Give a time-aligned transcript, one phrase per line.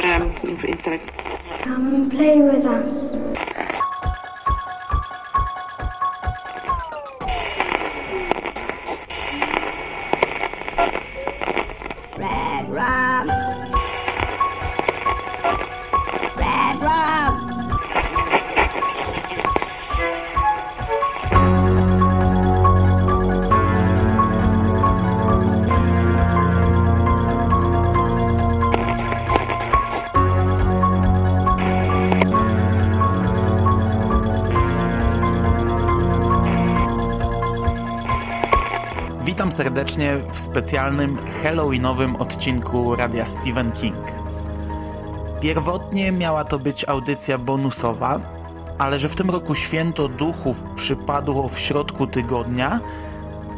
[0.00, 0.32] but um,
[1.62, 3.27] Come and play with us.
[39.58, 44.04] Serdecznie w specjalnym Halloweenowym odcinku Radia Stephen King.
[45.40, 48.20] Pierwotnie miała to być audycja bonusowa,
[48.78, 52.80] ale że w tym roku święto duchów przypadło w środku tygodnia,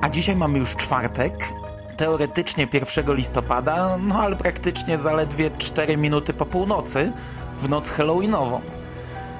[0.00, 1.52] a dzisiaj mamy już czwartek,
[1.96, 7.12] teoretycznie 1 listopada, no ale praktycznie zaledwie 4 minuty po północy,
[7.58, 8.60] w noc Halloweenową.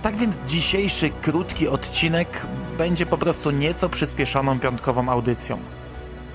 [0.02, 2.46] Tak więc dzisiejszy krótki odcinek
[2.78, 5.75] będzie po prostu nieco przyspieszoną piątkową audycją.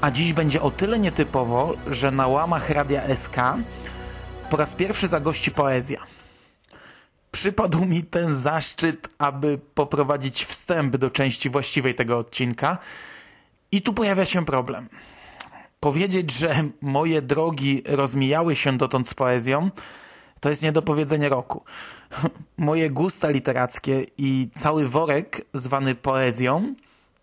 [0.02, 3.36] A dziś będzie o tyle nietypowo, że na łamach Radia SK
[4.50, 6.04] po raz pierwszy zagości poezja.
[7.32, 12.78] Przypadł mi ten zaszczyt, aby poprowadzić wstęp do części właściwej tego odcinka.
[13.72, 14.90] I tu pojawia się problem.
[15.80, 19.70] Powiedzieć, że moje drogi rozmijały się dotąd z poezją,
[20.40, 21.64] to jest niedopowiedzenie roku.
[22.58, 26.76] Moje gusta literackie i cały worek zwany poezją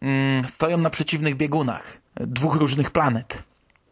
[0.02, 3.42] mm, stoją na przeciwnych biegunach dwóch różnych planet.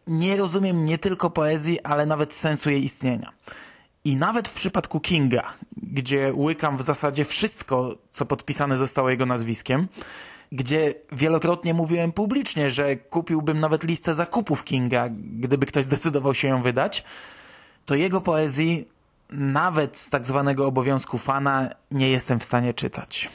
[0.07, 3.31] Nie rozumiem nie tylko poezji, ale nawet sensu jej istnienia.
[4.05, 9.87] I nawet w przypadku Kinga, gdzie łykam w zasadzie wszystko, co podpisane zostało jego nazwiskiem,
[10.51, 16.61] gdzie wielokrotnie mówiłem publicznie, że kupiłbym nawet listę zakupów Kinga, gdyby ktoś zdecydował się ją
[16.61, 17.03] wydać,
[17.85, 18.87] to jego poezji,
[19.29, 23.29] nawet z tak zwanego obowiązku fana, nie jestem w stanie czytać.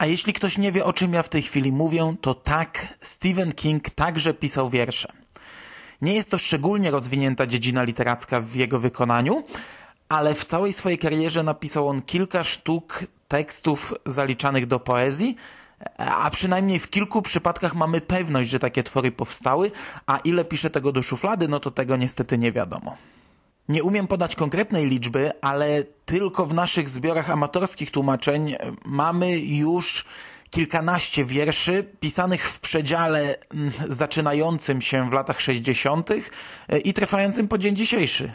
[0.00, 3.52] A jeśli ktoś nie wie, o czym ja w tej chwili mówię, to tak, Stephen
[3.52, 5.12] King także pisał wiersze.
[6.02, 9.42] Nie jest to szczególnie rozwinięta dziedzina literacka w jego wykonaniu,
[10.08, 15.36] ale w całej swojej karierze napisał on kilka sztuk tekstów zaliczanych do poezji,
[15.98, 19.70] a przynajmniej w kilku przypadkach mamy pewność, że takie twory powstały,
[20.06, 22.96] a ile pisze tego do szuflady, no to tego niestety nie wiadomo.
[23.68, 30.04] Nie umiem podać konkretnej liczby, ale tylko w naszych zbiorach amatorskich tłumaczeń mamy już
[30.50, 36.10] kilkanaście wierszy pisanych w przedziale mm, zaczynającym się w latach 60.
[36.84, 38.32] i trwającym po dzień dzisiejszy.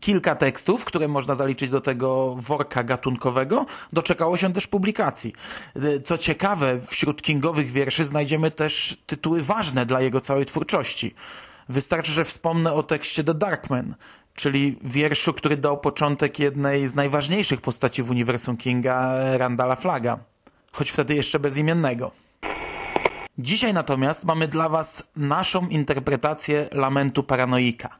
[0.00, 5.32] Kilka tekstów, które można zaliczyć do tego worka gatunkowego, doczekało się też publikacji.
[6.04, 11.14] Co ciekawe, wśród kingowych wierszy znajdziemy też tytuły ważne dla jego całej twórczości.
[11.68, 13.94] Wystarczy, że wspomnę o tekście The Darkman,
[14.34, 20.18] czyli wierszu, który dał początek jednej z najważniejszych postaci w uniwersum Kinga, Randala Flaga,
[20.72, 22.10] choć wtedy jeszcze bezimiennego.
[23.38, 27.98] Dzisiaj natomiast mamy dla Was naszą interpretację Lamentu Paranoika,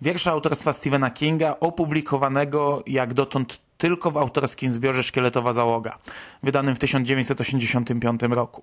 [0.00, 5.98] wiersza autorstwa Stephena Kinga, opublikowanego jak dotąd tylko w autorskim zbiorze Szkieletowa Załoga,
[6.42, 8.62] wydanym w 1985 roku.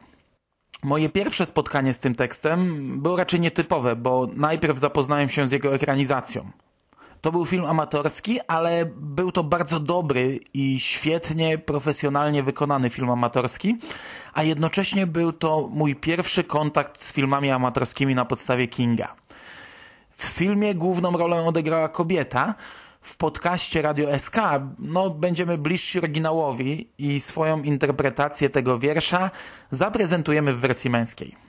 [0.84, 5.76] Moje pierwsze spotkanie z tym tekstem było raczej nietypowe, bo najpierw zapoznałem się z jego
[5.76, 6.52] ekranizacją.
[7.22, 13.78] To był film amatorski, ale był to bardzo dobry i świetnie, profesjonalnie wykonany film amatorski,
[14.34, 19.16] a jednocześnie był to mój pierwszy kontakt z filmami amatorskimi na podstawie Kinga.
[20.12, 22.56] W filmie główną rolę odegrała kobieta,
[23.02, 24.36] w podcaście Radio SK
[24.80, 29.32] no, będziemy bliżsi oryginałowi i swoją interpretację tego wiersza
[29.72, 31.49] zaprezentujemy w wersji męskiej.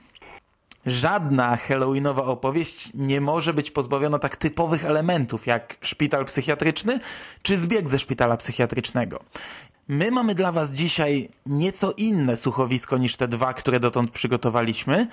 [0.86, 7.00] Żadna halloweenowa opowieść nie może być pozbawiona tak typowych elementów jak szpital psychiatryczny
[7.42, 9.20] czy zbieg ze szpitala psychiatrycznego.
[9.88, 15.06] My mamy dla Was dzisiaj nieco inne słuchowisko niż te dwa, które dotąd przygotowaliśmy.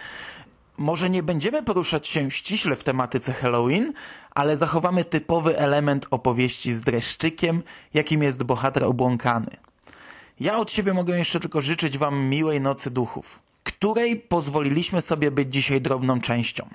[0.77, 3.94] Może nie będziemy poruszać się ściśle w tematyce Halloween,
[4.35, 7.63] ale zachowamy typowy element opowieści z dreszczykiem,
[7.94, 9.51] jakim jest bohater obłąkany.
[10.39, 13.46] Ja od siebie mogę jeszcze tylko życzyć Wam miłej nocy duchów
[13.79, 16.69] której pozwoliliśmy sobie być dzisiaj drobną częścią.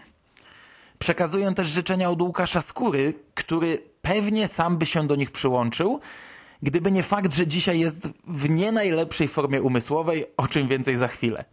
[0.99, 6.01] Przekazuję też życzenia od Łukasza Skóry, który pewnie sam by się do nich przyłączył,
[6.63, 11.09] gdyby nie fakt, że dzisiaj jest w nie najlepszej formie umysłowej, o czym więcej za
[11.09, 11.45] chwilę.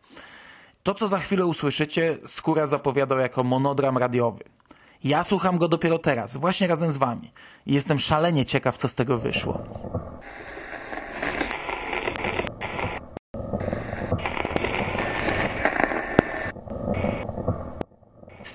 [0.83, 4.43] To, co za chwilę usłyszycie, Skóra zapowiadał jako monodram radiowy.
[5.03, 7.31] Ja słucham go dopiero teraz, właśnie razem z wami.
[7.65, 9.63] Jestem szalenie ciekaw, co z tego wyszło.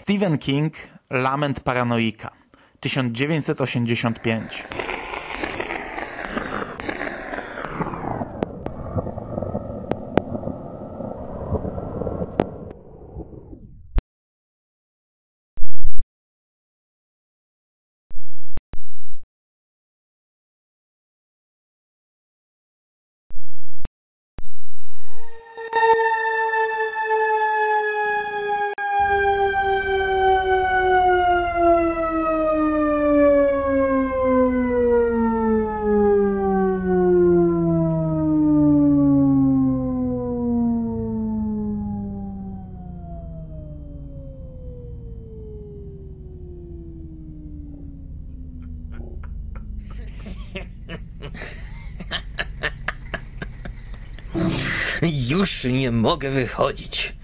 [0.05, 0.71] Stephen King,
[1.09, 2.31] Lament Paranoika,
[2.79, 4.84] 1985.
[55.45, 57.15] Już nie mogę wychodzić.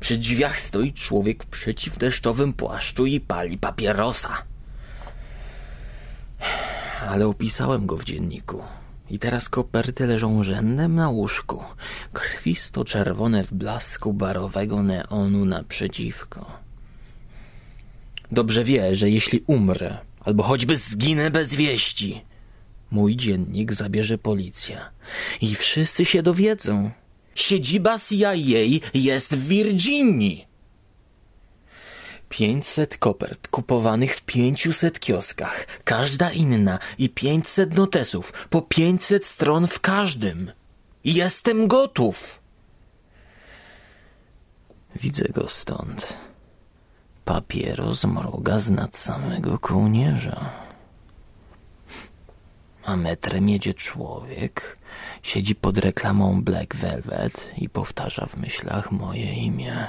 [0.00, 4.42] Przy drzwiach stoi człowiek w przeciwdeszczowym płaszczu i pali papierosa.
[7.08, 8.62] Ale opisałem go w dzienniku.
[9.10, 11.64] I teraz koperty leżą rzędem na łóżku,
[12.12, 16.58] krwisto-czerwone w blasku barowego neonu naprzeciwko.
[18.32, 22.24] Dobrze wie, że jeśli umrę, albo choćby zginę bez wieści,
[22.90, 24.90] mój dziennik zabierze policja.
[25.40, 26.90] I wszyscy się dowiedzą.
[27.34, 28.32] Siedziba CIA
[28.94, 30.46] jest w Virginii.
[32.28, 39.80] 500 kopert kupowanych w 500 kioskach, każda inna i 500 notesów, po 500 stron w
[39.80, 40.52] każdym.
[41.04, 42.40] Jestem gotów.
[44.96, 46.14] Widzę go stąd.
[47.24, 50.65] Papieros mroga z nad samego kołnierza.
[52.86, 54.76] A metrem jedzie człowiek,
[55.22, 59.86] siedzi pod reklamą Black Velvet i powtarza w myślach moje imię.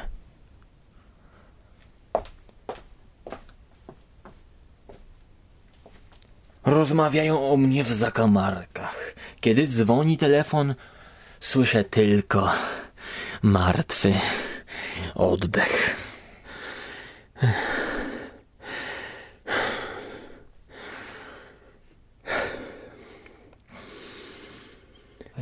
[6.65, 9.15] Rozmawiają o mnie w zakamarkach.
[9.41, 10.75] Kiedy dzwoni telefon,
[11.39, 12.51] słyszę tylko
[13.41, 14.13] martwy
[15.15, 15.95] oddech.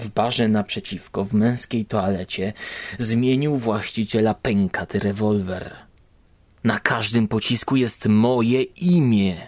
[0.06, 2.54] W barze naprzeciwko, w męskiej toalecie,
[3.00, 5.76] zmienił właściciela pękaty rewolwer.
[6.64, 9.48] Na każdym pocisku jest moje imię.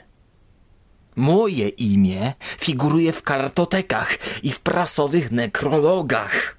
[1.16, 6.58] Moje imię figuruje w kartotekach i w prasowych nekrologach.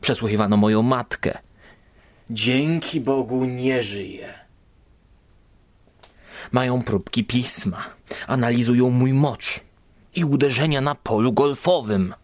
[0.00, 1.38] Przesłuchiwano moją matkę.
[2.30, 4.34] Dzięki Bogu nie żyje.
[6.52, 7.84] Mają próbki pisma,
[8.26, 9.60] analizują mój mocz
[10.14, 12.14] i uderzenia na polu golfowym.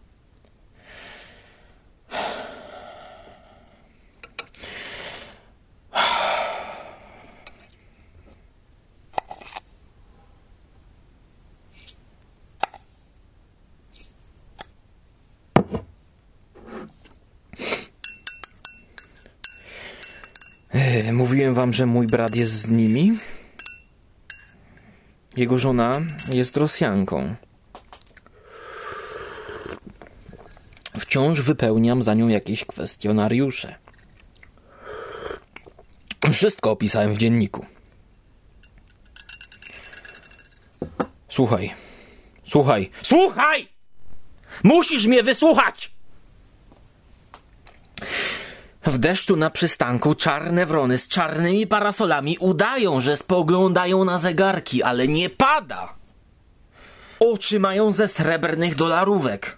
[21.11, 23.17] Mówiłem wam, że mój brat jest z nimi?
[25.37, 26.01] Jego żona
[26.33, 27.35] jest Rosjanką.
[30.99, 33.75] Wciąż wypełniam za nią jakieś kwestionariusze.
[36.33, 37.65] Wszystko opisałem w dzienniku.
[41.29, 41.73] Słuchaj.
[42.45, 42.89] Słuchaj.
[43.01, 43.67] Słuchaj!
[44.63, 45.91] Musisz mnie wysłuchać!
[48.85, 55.07] W deszczu na przystanku czarne wrony z czarnymi parasolami udają, że spoglądają na zegarki, ale
[55.07, 55.93] nie pada.
[57.19, 59.57] Oczy mają ze srebrnych dolarówek.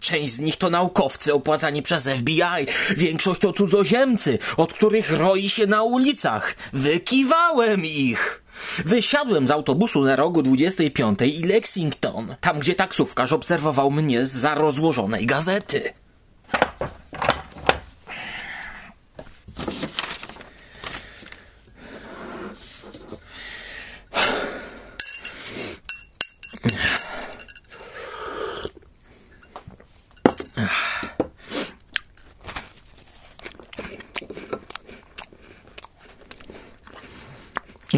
[0.00, 2.66] Część z nich to naukowcy opłacani przez FBI,
[2.96, 6.54] większość to cudzoziemcy, od których roi się na ulicach.
[6.72, 8.42] Wykiwałem ich.
[8.84, 14.54] Wysiadłem z autobusu na rogu 25 i Lexington, tam gdzie taksówkarz obserwował mnie z za
[14.54, 15.92] rozłożonej gazety.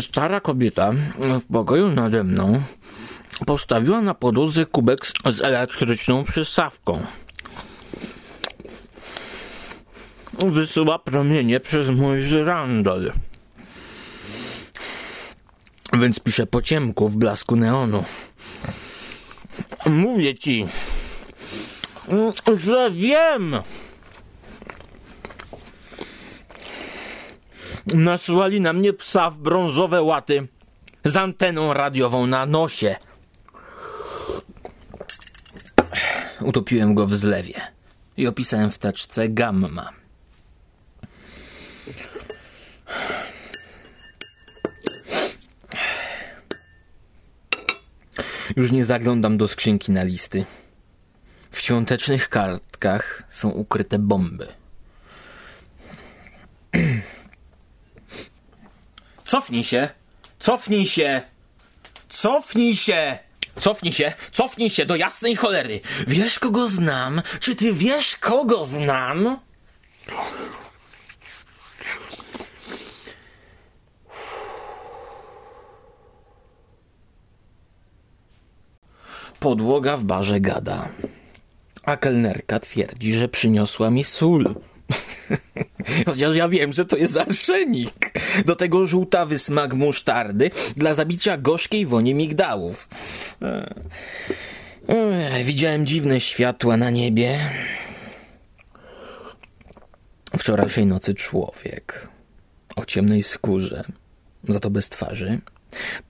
[0.00, 2.62] Stara kobieta w pokoju nade mną
[3.46, 7.06] postawiła na podłodze kubek z- elektryczną przystawką.
[10.38, 13.12] Wysyła promienie przez mój żyrandol.
[15.92, 18.04] Więc piszę po ciemku w blasku neonu.
[19.86, 20.68] Mówię ci,
[22.56, 23.56] że wiem.
[27.94, 30.48] Nasłali na mnie psa w brązowe łaty
[31.04, 32.96] z anteną radiową na nosie.
[36.40, 37.60] Utopiłem go w zlewie
[38.16, 39.92] i opisałem w teczce gamma.
[48.56, 50.44] Już nie zaglądam do skrzynki na listy.
[51.50, 54.59] W świątecznych kartkach są ukryte bomby.
[59.30, 59.88] Cofnij się!
[60.38, 61.22] Cofnij się!
[62.08, 63.18] Cofnij się!
[63.60, 64.12] Cofnij się!
[64.32, 65.80] Cofnij się do jasnej cholery!
[66.06, 67.22] Wiesz, kogo znam?
[67.40, 69.36] Czy ty wiesz, kogo znam?
[79.40, 80.88] Podłoga w barze gada.
[81.82, 84.54] A kelnerka twierdzi, że przyniosła mi sól.
[86.06, 87.99] Chociaż ja wiem, że to jest arszenik.
[88.46, 92.88] Do tego żółtawy smak musztardy dla zabicia gorzkiej woni migdałów.
[94.88, 97.38] Ech, Widziałem dziwne światła na niebie.
[100.38, 102.08] Wczorajszej nocy człowiek
[102.76, 103.84] o ciemnej skórze,
[104.48, 105.40] za to bez twarzy,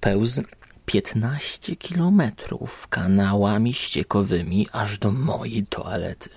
[0.01, 0.43] pełzł
[0.87, 6.31] 15 kilometrów kanałami ściekowymi aż do mojej toalety.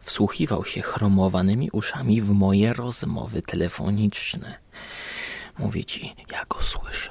[0.00, 4.58] Wsłuchiwał się chromowanymi uszami w moje rozmowy telefoniczne.
[5.58, 7.10] Mówię ci, ja go słyszę.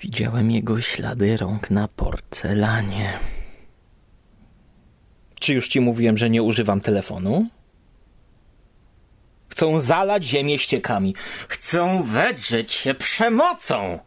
[0.00, 3.18] Widziałem jego ślady rąk na porcelanie.
[5.40, 7.48] Czy już ci mówiłem, że nie używam telefonu?
[9.48, 11.14] Chcą zalać ziemię ściekami.
[11.48, 13.98] Chcą wedrzeć się przemocą.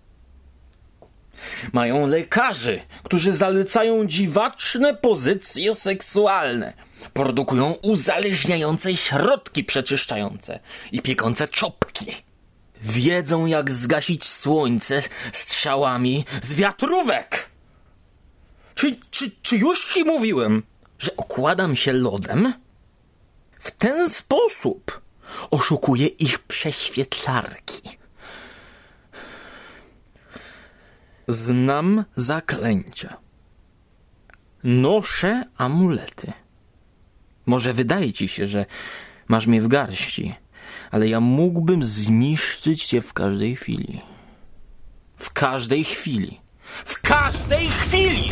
[1.73, 6.73] Mają lekarzy, którzy zalecają dziwaczne pozycje seksualne.
[7.13, 10.59] Produkują uzależniające środki przeczyszczające
[10.91, 12.05] i piekące czopki.
[12.81, 15.01] Wiedzą, jak zgasić słońce
[15.33, 17.49] strzałami z wiatrówek.
[18.75, 20.63] Czy, czy, czy już ci mówiłem,
[20.99, 22.53] że okładam się lodem?
[23.59, 25.01] W ten sposób
[25.51, 27.96] oszukuję ich prześwietlarki.
[31.27, 33.17] Znam zaklęcia.
[34.63, 36.33] Noszę amulety.
[37.45, 38.65] Może wydaje ci się, że
[39.27, 40.35] masz mnie w garści,
[40.91, 44.01] ale ja mógłbym zniszczyć cię w każdej chwili.
[45.17, 46.39] W każdej chwili.
[46.85, 48.29] W każdej chwili!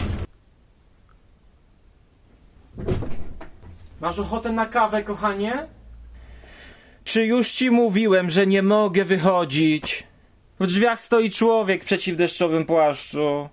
[4.01, 5.67] Masz ochotę na kawę, kochanie?
[7.03, 10.03] Czy już ci mówiłem, że nie mogę wychodzić?
[10.59, 13.49] W drzwiach stoi człowiek w przeciwdeszczowym płaszczu.